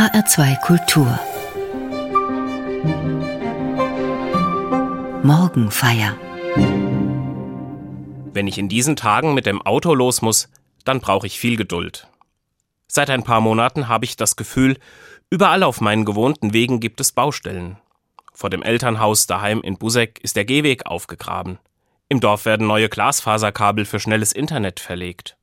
[0.00, 1.20] HR2 Kultur
[5.22, 6.16] Morgenfeier
[8.32, 10.48] Wenn ich in diesen Tagen mit dem Auto los muss,
[10.86, 12.08] dann brauche ich viel Geduld.
[12.88, 14.78] Seit ein paar Monaten habe ich das Gefühl,
[15.28, 17.76] überall auf meinen gewohnten Wegen gibt es Baustellen.
[18.32, 21.58] Vor dem Elternhaus daheim in Busek ist der Gehweg aufgegraben.
[22.08, 25.36] Im Dorf werden neue Glasfaserkabel für schnelles Internet verlegt.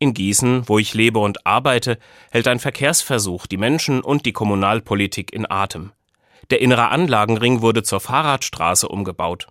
[0.00, 1.98] In Gießen, wo ich lebe und arbeite,
[2.30, 5.90] hält ein Verkehrsversuch die Menschen und die Kommunalpolitik in Atem.
[6.50, 9.48] Der innere Anlagenring wurde zur Fahrradstraße umgebaut.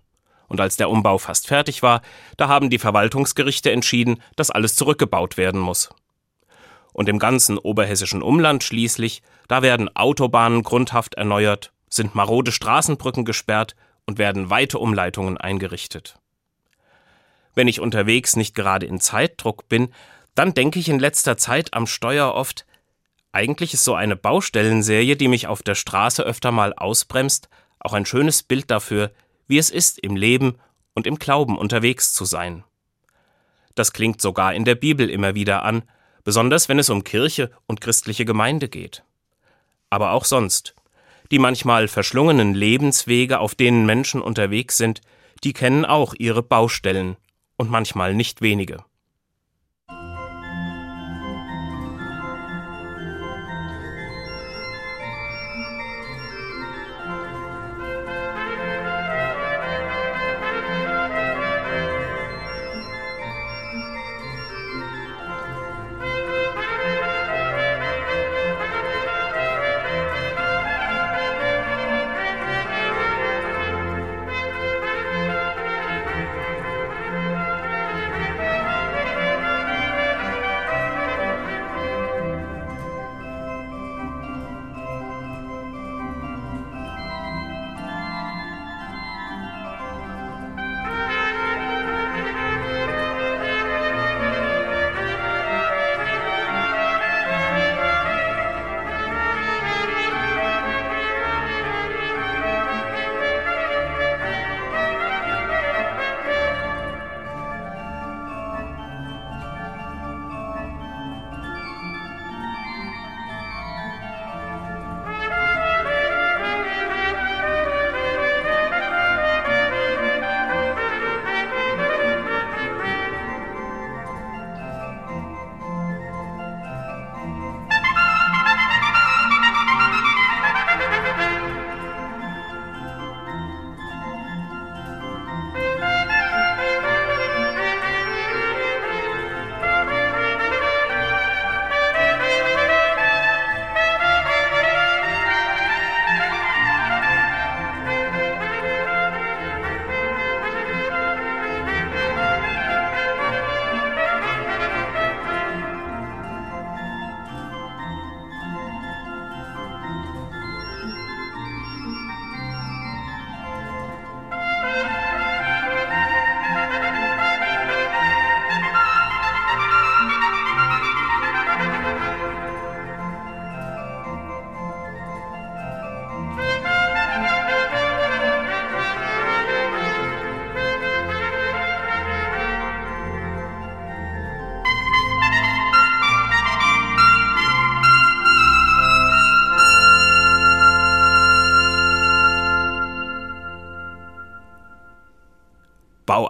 [0.48, 2.00] Und als der Umbau fast fertig war,
[2.38, 5.90] da haben die Verwaltungsgerichte entschieden, dass alles zurückgebaut werden muss.
[6.94, 13.76] Und im ganzen oberhessischen Umland schließlich, da werden Autobahnen grundhaft erneuert, sind marode Straßenbrücken gesperrt
[14.06, 16.18] und werden weite Umleitungen eingerichtet.
[17.54, 19.92] Wenn ich unterwegs nicht gerade in Zeitdruck bin,
[20.34, 22.66] dann denke ich in letzter Zeit am Steuer oft,
[23.32, 27.48] eigentlich ist so eine Baustellenserie, die mich auf der Straße öfter mal ausbremst,
[27.78, 29.12] auch ein schönes Bild dafür,
[29.46, 30.58] wie es ist, im Leben
[30.94, 32.64] und im Glauben unterwegs zu sein.
[33.74, 35.82] Das klingt sogar in der Bibel immer wieder an,
[36.24, 39.04] besonders wenn es um Kirche und christliche Gemeinde geht.
[39.90, 40.74] Aber auch sonst.
[41.30, 45.00] Die manchmal verschlungenen Lebenswege, auf denen Menschen unterwegs sind,
[45.44, 47.16] die kennen auch ihre Baustellen
[47.56, 48.84] und manchmal nicht wenige.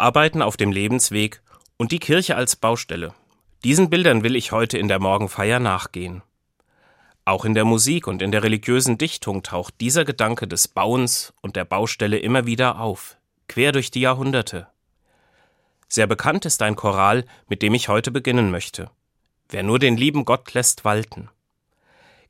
[0.09, 1.43] Bauarbeiten auf dem Lebensweg
[1.77, 3.13] und die Kirche als Baustelle.
[3.63, 6.23] Diesen Bildern will ich heute in der Morgenfeier nachgehen.
[7.27, 11.57] Auch in der Musik und in der religiösen Dichtung taucht dieser Gedanke des Bauens und
[11.57, 14.69] der Baustelle immer wieder auf, quer durch die Jahrhunderte.
[15.89, 18.91] Sehr bekannt ist ein Choral, mit dem ich heute beginnen möchte.
[19.51, 21.29] Wer nur den lieben Gott lässt walten.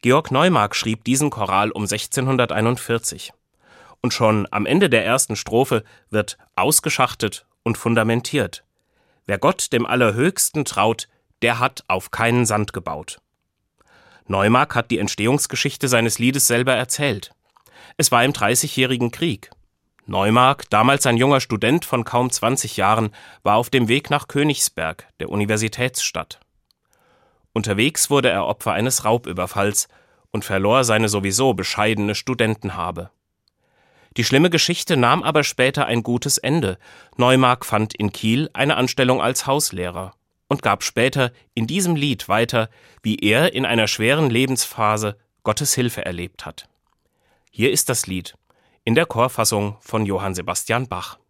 [0.03, 3.33] Georg Neumark schrieb diesen Choral um 1641
[4.01, 8.65] und schon am Ende der ersten Strophe wird ausgeschachtet und fundamentiert.
[9.27, 11.07] Wer Gott dem Allerhöchsten traut,
[11.43, 13.21] der hat auf keinen Sand gebaut.
[14.27, 17.31] Neumark hat die Entstehungsgeschichte seines Liedes selber erzählt.
[17.99, 19.51] Es war im Dreißigjährigen Krieg.
[20.07, 23.11] Neumark, damals ein junger Student von kaum 20 Jahren,
[23.43, 26.41] war auf dem Weg nach Königsberg, der Universitätsstadt.
[27.53, 29.89] Unterwegs wurde er Opfer eines Raubüberfalls
[30.31, 33.11] und verlor seine sowieso bescheidene Studentenhabe.
[34.19, 36.79] Die schlimme Geschichte nahm aber später ein gutes Ende.
[37.17, 40.13] Neumark fand in Kiel eine Anstellung als Hauslehrer
[40.49, 42.69] und gab später in diesem Lied weiter,
[43.01, 46.69] wie er in einer schweren Lebensphase Gottes Hilfe erlebt hat.
[47.53, 48.35] Hier ist das Lied
[48.83, 51.21] in der Chorfassung von Johann Sebastian Bach.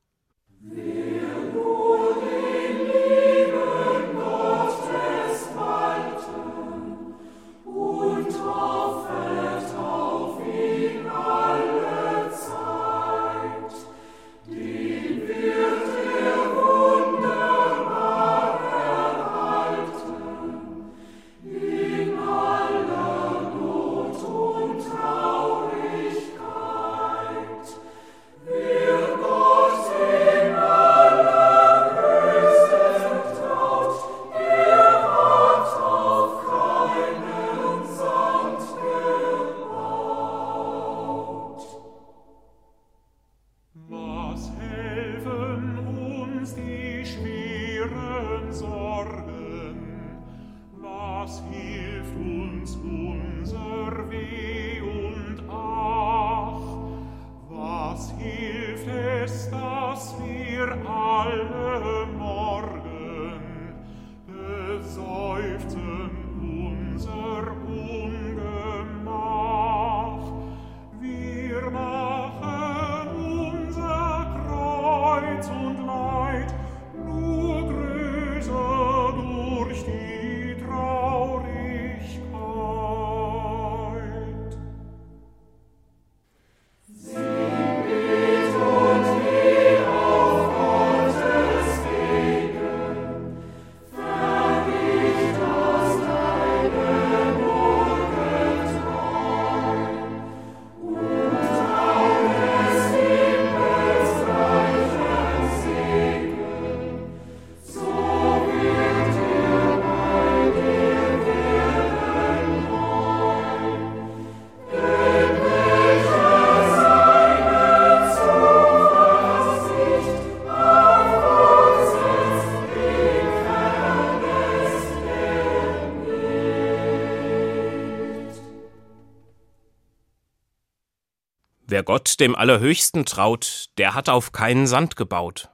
[131.78, 135.48] Wer Gott dem Allerhöchsten traut, der hat auf keinen Sand gebaut.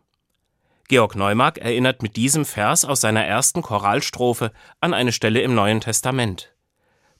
[0.89, 4.51] Georg Neumark erinnert mit diesem Vers aus seiner ersten Choralstrophe
[4.81, 6.55] an eine Stelle im Neuen Testament.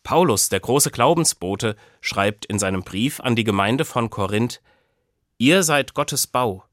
[0.05, 4.63] Paulus, der große Glaubensbote, schreibt in seinem Brief an die Gemeinde von Korinth:
[5.37, 6.65] Ihr seid Gottes Bau.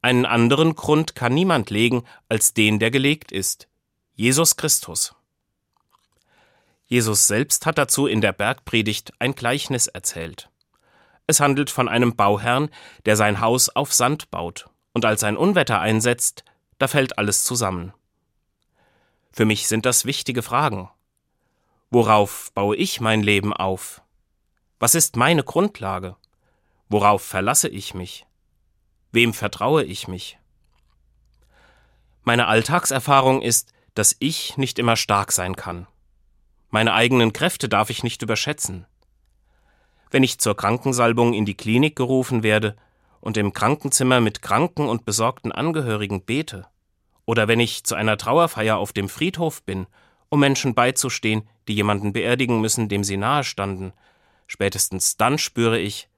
[0.00, 3.68] Einen anderen Grund kann niemand legen als den, der gelegt ist:
[4.14, 5.14] Jesus Christus.
[6.86, 10.48] Jesus selbst hat dazu in der Bergpredigt ein Gleichnis erzählt.
[11.30, 12.70] Es handelt von einem Bauherrn,
[13.04, 16.42] der sein Haus auf Sand baut, und als ein Unwetter einsetzt,
[16.78, 17.92] da fällt alles zusammen.
[19.30, 20.88] Für mich sind das wichtige Fragen.
[21.90, 24.00] Worauf baue ich mein Leben auf?
[24.80, 26.16] Was ist meine Grundlage?
[26.88, 28.26] Worauf verlasse ich mich?
[29.12, 30.38] Wem vertraue ich mich?
[32.22, 35.86] Meine Alltagserfahrung ist, dass ich nicht immer stark sein kann.
[36.70, 38.86] Meine eigenen Kräfte darf ich nicht überschätzen
[40.10, 42.76] wenn ich zur Krankensalbung in die Klinik gerufen werde
[43.20, 46.66] und im Krankenzimmer mit kranken und besorgten Angehörigen bete,
[47.26, 49.86] oder wenn ich zu einer Trauerfeier auf dem Friedhof bin,
[50.30, 53.92] um Menschen beizustehen, die jemanden beerdigen müssen, dem sie nahe standen,
[54.46, 56.08] spätestens dann spüre ich,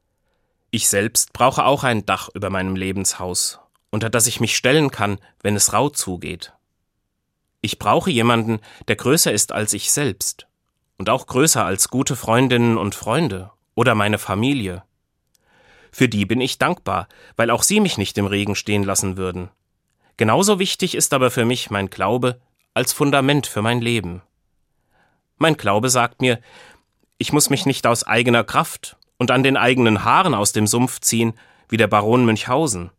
[0.71, 3.59] ich selbst brauche auch ein Dach über meinem Lebenshaus,
[3.91, 6.53] unter das ich mich stellen kann, wenn es rau zugeht.
[7.61, 10.47] Ich brauche jemanden, der größer ist als ich selbst
[10.97, 14.83] und auch größer als gute Freundinnen und Freunde oder meine Familie.
[15.91, 19.49] Für die bin ich dankbar, weil auch sie mich nicht im Regen stehen lassen würden.
[20.19, 22.43] Genauso wichtig ist aber für mich mein Glaube
[22.75, 24.21] als Fundament für mein Leben.
[25.39, 26.41] Mein Glaube sagt mir,
[27.17, 31.01] ich muss mich nicht aus eigener Kraft und an den eigenen Haaren aus dem Sumpf
[31.01, 31.33] ziehen,
[31.71, 32.91] wie der Baron Münchhausen.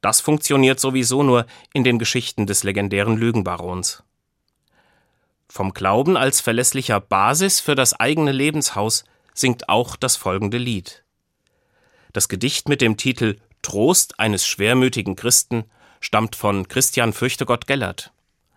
[0.00, 4.02] Das funktioniert sowieso nur in den Geschichten des legendären Lügenbarons.
[5.48, 9.04] Vom Glauben als verlässlicher Basis für das eigene Lebenshaus
[9.38, 11.04] singt auch das folgende Lied.
[12.12, 15.64] Das Gedicht mit dem Titel Trost eines schwermütigen Christen
[16.00, 18.12] stammt von Christian Fürchtegott Gellert.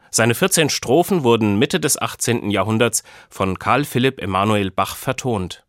[0.10, 2.52] Seine 14 Strophen wurden Mitte des 18.
[2.52, 5.64] Jahrhunderts von Karl Philipp Emanuel Bach vertont.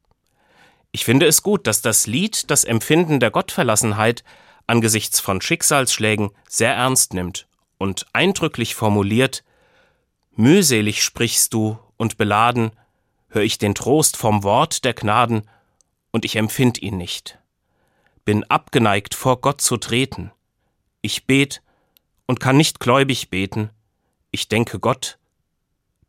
[0.90, 4.24] Ich finde es gut, dass das Lied das Empfinden der Gottverlassenheit
[4.66, 7.46] angesichts von Schicksalsschlägen sehr ernst nimmt
[7.78, 9.44] und eindrücklich formuliert
[10.34, 12.70] Mühselig sprichst du und beladen,
[13.32, 15.48] höre ich den Trost vom Wort der Gnaden,
[16.10, 17.38] und ich empfind ihn nicht.
[18.24, 20.30] Bin abgeneigt, vor Gott zu treten.
[21.00, 21.62] Ich bet
[22.26, 23.70] und kann nicht gläubig beten.
[24.30, 25.18] Ich denke Gott,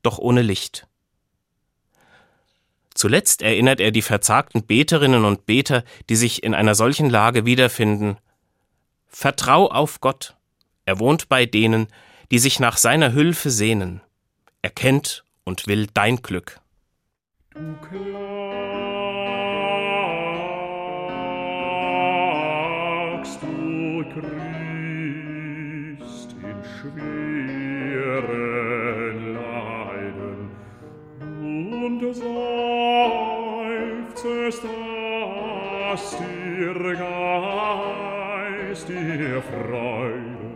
[0.04, 0.88] doch ohne Licht.
[2.94, 8.18] Zuletzt erinnert er die verzagten Beterinnen und Beter, die sich in einer solchen Lage wiederfinden.
[9.08, 10.36] Vertrau auf Gott.
[10.86, 11.88] Er wohnt bei denen,
[12.30, 14.02] die sich nach seiner Hülfe sehnen.
[14.62, 16.60] Er kennt und will dein Glück.
[17.56, 18.02] Du klagst,
[23.44, 24.30] du kriegst
[26.34, 28.16] in schweren
[29.36, 30.42] Leiden.
[31.22, 32.02] Und
[34.16, 36.78] seufzest, dass dir
[38.66, 40.54] Geist dir Freude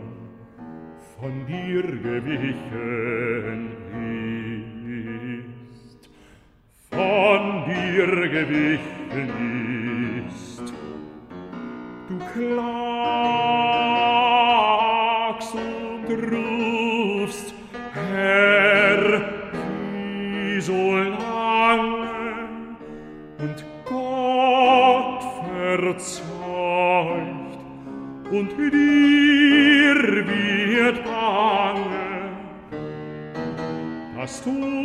[1.20, 3.77] von dir gewichen
[7.98, 9.28] dir gewichen
[10.28, 10.66] ist.
[12.08, 12.74] Du klagst
[15.54, 17.48] und rufst,
[17.94, 19.02] Herr,
[19.92, 22.08] wie so lange,
[23.38, 26.24] und Gott verzeiht,
[28.30, 32.30] und dir wird bange,
[34.16, 34.77] dass du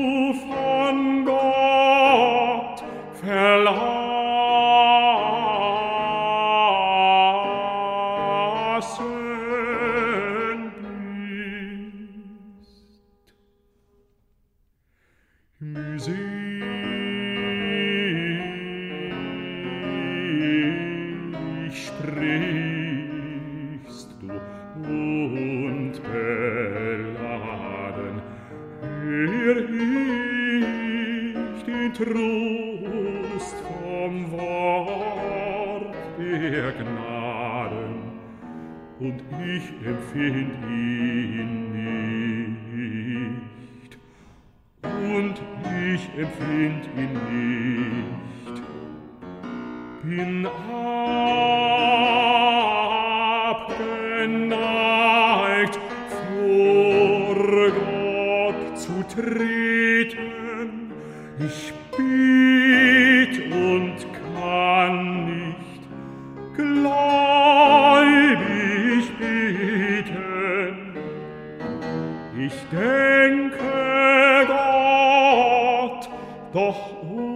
[76.54, 77.34] doch ohne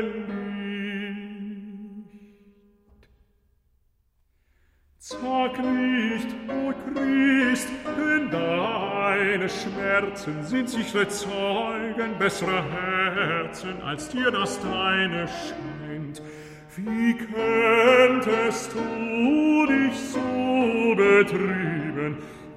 [0.00, 1.48] Licht.
[4.98, 14.58] Sag nicht, o Christ, denn deine Schmerzen sind sichere Zeugen besserer Herzen, als dir das
[14.60, 16.22] deine scheint.
[16.76, 21.69] Wie könntest du dich so betrüben,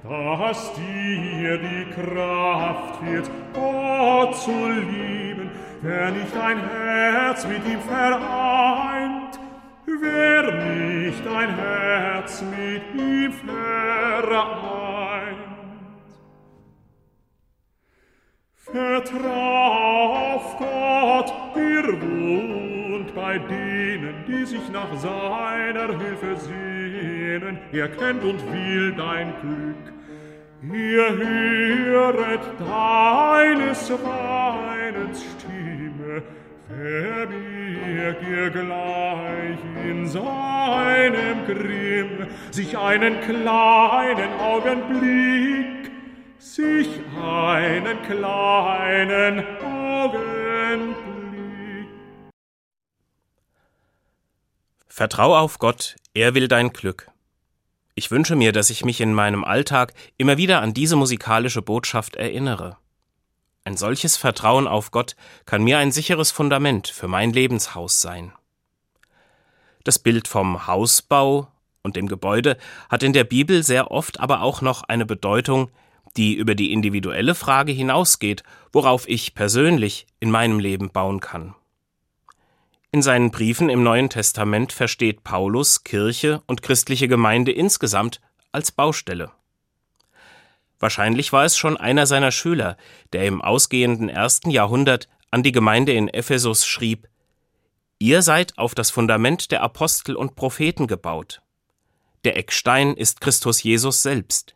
[0.02, 9.38] dass dir die Kraft wird, Gott zu lieben, wer nicht ein Herz mit ihm vereint,
[9.86, 14.54] wer nicht ein Herz mit ihm vereint.
[18.56, 26.36] Vertrau auf Gott, er wohnt bei denen, die sich nach seiner Hilfe
[27.34, 27.58] sehnen.
[27.72, 29.92] Er kennt und will dein Glück.
[30.62, 36.22] Ihr höret deines Weinens Stimme,
[36.68, 45.90] verbirg ihr gleich in seinem Grimm sich einen kleinen Augenblick,
[46.38, 46.88] sich
[47.22, 51.04] einen kleinen Augenblick.
[54.88, 57.10] Vertrau auf Gott, er will dein Glück.
[57.96, 62.16] Ich wünsche mir, dass ich mich in meinem Alltag immer wieder an diese musikalische Botschaft
[62.16, 62.76] erinnere.
[63.62, 65.14] Ein solches Vertrauen auf Gott
[65.46, 68.32] kann mir ein sicheres Fundament für mein Lebenshaus sein.
[69.84, 71.48] Das Bild vom Hausbau
[71.82, 72.56] und dem Gebäude
[72.88, 75.70] hat in der Bibel sehr oft aber auch noch eine Bedeutung,
[76.16, 81.54] die über die individuelle Frage hinausgeht, worauf ich persönlich in meinem Leben bauen kann.
[82.94, 88.20] In seinen Briefen im Neuen Testament versteht Paulus Kirche und christliche Gemeinde insgesamt
[88.52, 89.32] als Baustelle.
[90.78, 92.76] Wahrscheinlich war es schon einer seiner Schüler,
[93.12, 97.08] der im ausgehenden ersten Jahrhundert an die Gemeinde in Ephesus schrieb
[97.98, 101.42] Ihr seid auf das Fundament der Apostel und Propheten gebaut.
[102.22, 104.54] Der Eckstein ist Christus Jesus selbst.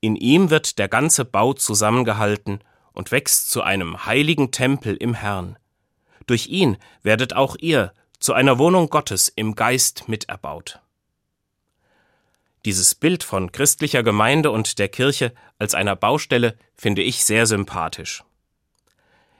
[0.00, 2.58] In ihm wird der ganze Bau zusammengehalten
[2.92, 5.56] und wächst zu einem heiligen Tempel im Herrn.
[6.26, 10.80] Durch ihn werdet auch ihr zu einer Wohnung Gottes im Geist miterbaut.
[12.64, 18.22] Dieses Bild von christlicher Gemeinde und der Kirche als einer Baustelle finde ich sehr sympathisch.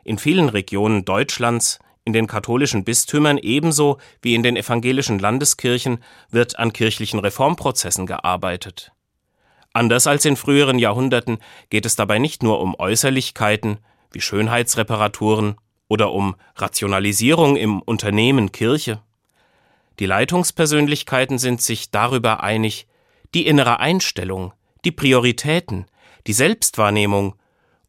[0.03, 6.59] In vielen Regionen Deutschlands, in den katholischen Bistümern ebenso wie in den evangelischen Landeskirchen wird
[6.59, 8.91] an kirchlichen Reformprozessen gearbeitet.
[9.73, 11.39] Anders als in früheren Jahrhunderten
[11.71, 13.79] geht es dabei nicht nur um Äußerlichkeiten
[14.11, 15.55] wie Schönheitsreparaturen
[15.93, 19.03] oder um Rationalisierung im Unternehmen Kirche.
[19.99, 22.87] Die Leitungspersönlichkeiten sind sich darüber einig,
[23.35, 24.55] die innere Einstellung,
[24.87, 25.85] die Prioritäten,
[26.27, 27.35] die Selbstwahrnehmung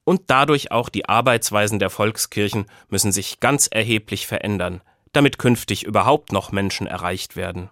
[0.04, 4.82] und dadurch auch die Arbeitsweisen der Volkskirchen müssen sich ganz erheblich verändern,
[5.14, 7.70] damit künftig überhaupt noch Menschen erreicht werden.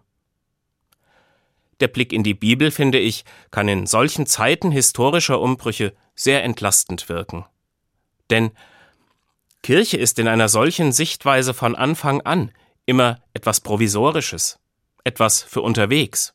[1.82, 7.10] Der Blick in die Bibel, finde ich, kann in solchen Zeiten historischer Umbrüche sehr entlastend
[7.10, 7.44] wirken.
[8.30, 8.52] Denn
[9.63, 12.51] Kirche ist in einer solchen Sichtweise von Anfang an
[12.86, 14.60] immer etwas Provisorisches,
[15.03, 16.34] etwas für unterwegs.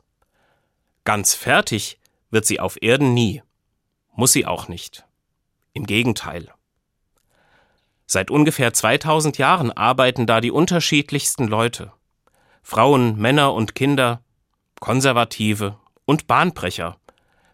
[1.04, 1.98] Ganz fertig
[2.30, 3.42] wird sie auf Erden nie.
[4.14, 5.04] Muss sie auch nicht.
[5.72, 6.52] Im Gegenteil.
[8.06, 11.92] Seit ungefähr 2000 Jahren arbeiten da die unterschiedlichsten Leute.
[12.62, 14.22] Frauen, Männer und Kinder,
[14.78, 16.96] Konservative und Bahnbrecher,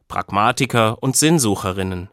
[0.08, 2.10] Pragmatiker und Sinnsucherinnen.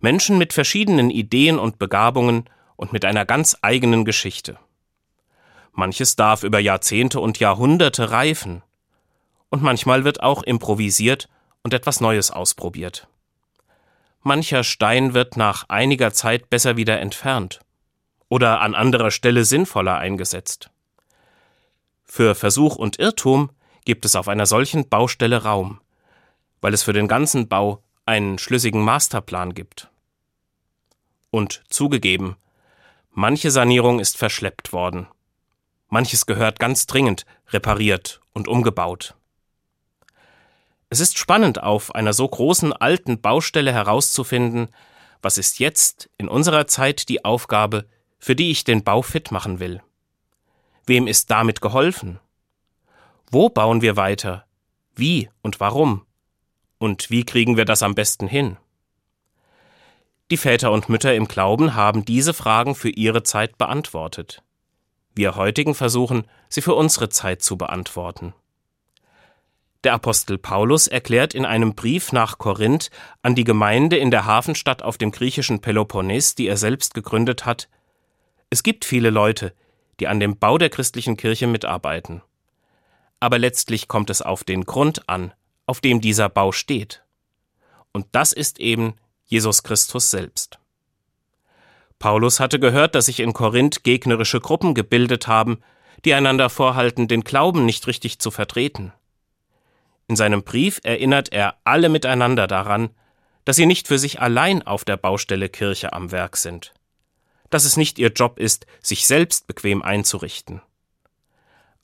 [0.00, 2.48] Menschen mit verschiedenen Ideen und Begabungen
[2.80, 4.58] und mit einer ganz eigenen Geschichte.
[5.72, 8.62] Manches darf über Jahrzehnte und Jahrhunderte reifen,
[9.50, 11.28] und manchmal wird auch improvisiert
[11.62, 13.06] und etwas Neues ausprobiert.
[14.22, 17.60] Mancher Stein wird nach einiger Zeit besser wieder entfernt
[18.30, 20.70] oder an anderer Stelle sinnvoller eingesetzt.
[22.04, 23.50] Für Versuch und Irrtum
[23.84, 25.82] gibt es auf einer solchen Baustelle Raum,
[26.62, 29.90] weil es für den ganzen Bau einen schlüssigen Masterplan gibt.
[31.30, 32.36] Und zugegeben,
[33.10, 35.06] manche Sanierung ist verschleppt worden.
[35.88, 39.16] Manches gehört ganz dringend repariert und umgebaut.
[40.88, 44.68] Es ist spannend, auf einer so großen alten Baustelle herauszufinden,
[45.22, 47.86] was ist jetzt in unserer Zeit die Aufgabe,
[48.18, 49.82] für die ich den Bau fit machen will.
[50.86, 52.18] Wem ist damit geholfen?
[53.30, 54.46] Wo bauen wir weiter?
[54.94, 56.04] Wie und warum?
[56.78, 58.56] Und wie kriegen wir das am besten hin?
[60.30, 64.42] Die Väter und Mütter im Glauben haben diese Fragen für ihre Zeit beantwortet.
[65.14, 68.32] Wir heutigen versuchen, sie für unsere Zeit zu beantworten.
[69.82, 72.90] Der Apostel Paulus erklärt in einem Brief nach Korinth
[73.22, 77.68] an die Gemeinde in der Hafenstadt auf dem griechischen Peloponnes, die er selbst gegründet hat,
[78.52, 79.54] es gibt viele Leute,
[80.00, 82.20] die an dem Bau der christlichen Kirche mitarbeiten.
[83.20, 85.32] Aber letztlich kommt es auf den Grund an,
[85.66, 87.04] auf dem dieser Bau steht.
[87.92, 88.94] Und das ist eben
[89.30, 90.58] Jesus Christus selbst.
[92.00, 95.62] Paulus hatte gehört, dass sich in Korinth gegnerische Gruppen gebildet haben,
[96.04, 98.92] die einander vorhalten, den Glauben nicht richtig zu vertreten.
[100.08, 102.90] In seinem Brief erinnert er alle miteinander daran,
[103.44, 106.74] dass sie nicht für sich allein auf der Baustelle Kirche am Werk sind,
[107.50, 110.60] dass es nicht ihr Job ist, sich selbst bequem einzurichten.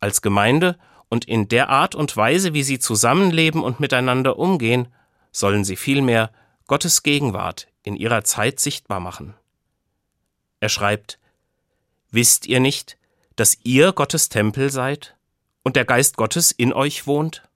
[0.01, 0.79] Als Gemeinde
[1.09, 4.89] und in der Art und Weise, wie sie zusammenleben und miteinander umgehen,
[5.31, 6.33] sollen sie vielmehr
[6.67, 9.35] Gottes Gegenwart in ihrer Zeit sichtbar machen.
[10.61, 11.19] Er schreibt
[12.11, 12.97] Wisst ihr nicht,
[13.37, 15.17] dass ihr Gottes Tempel seid
[15.63, 17.49] und der Geist Gottes in euch wohnt?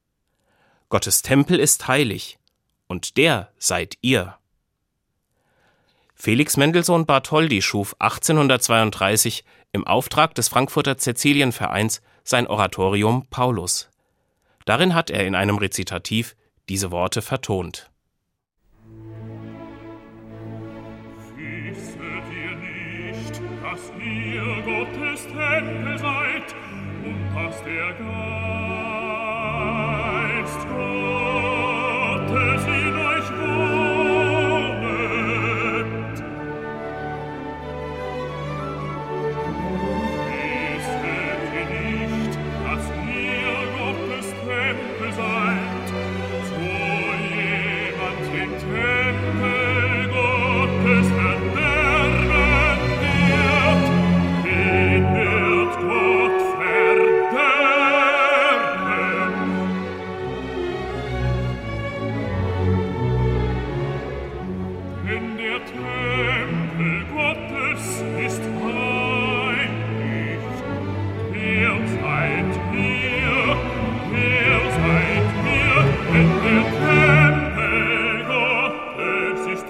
[0.88, 2.38] Gottes Tempel ist heilig,
[2.88, 4.36] und der seid ihr.
[6.14, 13.88] Felix Mendelssohn Bartholdy schuf 1832 im Auftrag des Frankfurter Cäcilienvereins sein Oratorium Paulus.
[14.66, 16.36] Darin hat er in einem Rezitativ
[16.68, 17.89] diese Worte vertont.
[25.30, 26.54] stelle weit
[27.04, 28.29] und aus der Gans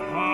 [0.08, 0.29] heart.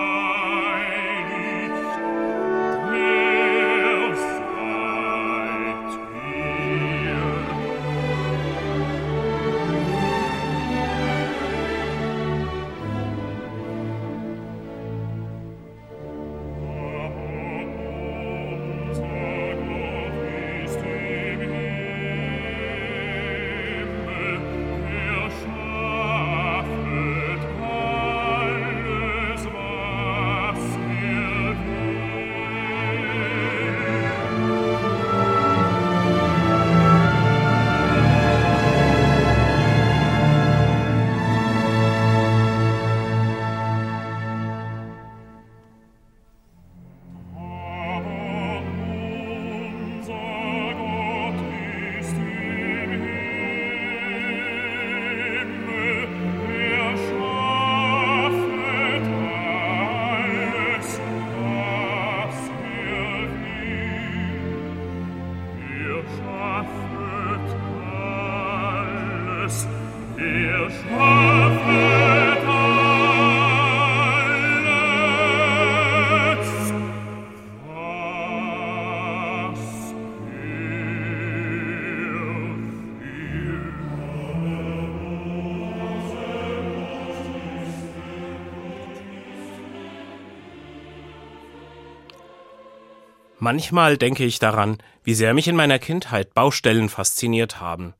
[93.47, 97.93] Manchmal denke ich daran, wie sehr mich in meiner Kindheit Baustellen fasziniert haben.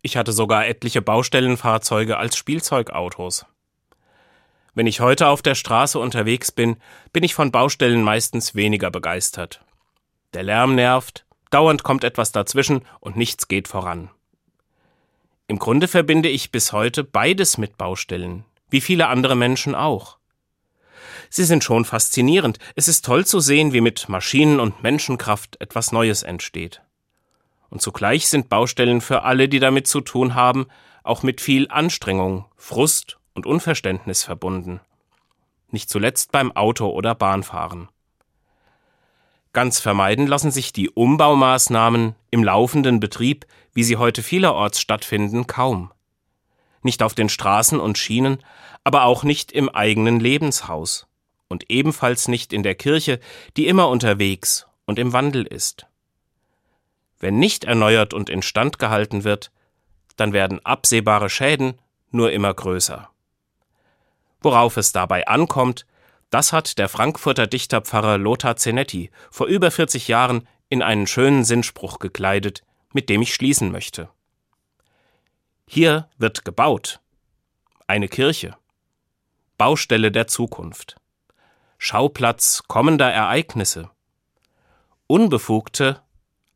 [0.00, 3.46] Ich hatte sogar etliche Baustellenfahrzeuge als Spielzeugautos.
[4.72, 6.76] Wenn ich heute auf der Straße unterwegs bin,
[7.12, 9.60] bin ich von Baustellen meistens weniger begeistert.
[10.34, 14.08] Der Lärm nervt, dauernd kommt etwas dazwischen und nichts geht voran.
[15.48, 20.19] Im Grunde verbinde ich bis heute beides mit Baustellen, wie viele andere Menschen auch.
[21.32, 22.58] Sie sind schon faszinierend.
[22.74, 26.82] Es ist toll zu sehen, wie mit Maschinen und Menschenkraft etwas Neues entsteht.
[27.70, 30.66] Und zugleich sind Baustellen für alle, die damit zu tun haben,
[31.04, 34.80] auch mit viel Anstrengung, Frust und Unverständnis verbunden.
[35.70, 37.88] Nicht zuletzt beim Auto- oder Bahnfahren.
[39.52, 45.92] Ganz vermeiden lassen sich die Umbaumaßnahmen im laufenden Betrieb, wie sie heute vielerorts stattfinden, kaum.
[46.82, 48.42] Nicht auf den Straßen und Schienen,
[48.82, 51.06] aber auch nicht im eigenen Lebenshaus
[51.50, 53.20] und ebenfalls nicht in der Kirche,
[53.58, 55.86] die immer unterwegs und im Wandel ist.
[57.18, 59.50] Wenn nicht erneuert und instand gehalten wird,
[60.16, 61.78] dann werden absehbare Schäden
[62.10, 63.10] nur immer größer.
[64.40, 65.86] Worauf es dabei ankommt,
[66.30, 71.98] das hat der Frankfurter Dichterpfarrer Lothar Zenetti vor über 40 Jahren in einen schönen Sinnspruch
[71.98, 74.08] gekleidet, mit dem ich schließen möchte.
[75.66, 77.00] Hier wird gebaut.
[77.86, 78.56] Eine Kirche.
[79.58, 80.96] Baustelle der Zukunft.
[81.82, 83.90] Schauplatz kommender Ereignisse.
[85.06, 86.02] Unbefugte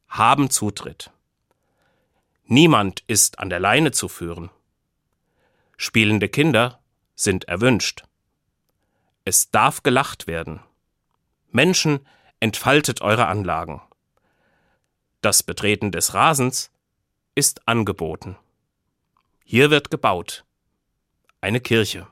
[0.07, 1.13] haben Zutritt.
[2.45, 4.51] Niemand ist an der Leine zu führen.
[5.79, 6.79] Spielende Kinder
[7.15, 8.05] sind erwünscht.
[9.25, 10.61] Es darf gelacht werden.
[11.51, 12.07] Menschen,
[12.39, 13.81] entfaltet eure Anlagen.
[15.23, 16.71] Das Betreten des Rasens
[17.35, 18.37] ist angeboten.
[19.43, 20.45] Hier wird gebaut.
[21.41, 22.07] Eine Kirche.